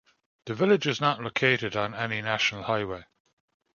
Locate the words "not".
0.99-1.21